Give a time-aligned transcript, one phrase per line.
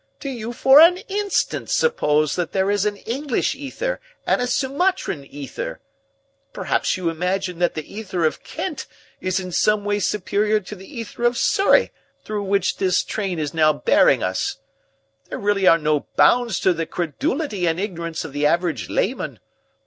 [0.19, 5.23] Do you for an instant suppose that there is an English ether and a Sumatran
[5.27, 5.79] ether?
[6.53, 8.87] Perhaps you imagine that the ether of Kent
[9.19, 11.91] is in some way superior to the ether of Surrey,
[12.25, 14.57] through which this train is now bearing us.
[15.29, 19.39] There really are no bounds to the credulity and ignorance of the average layman.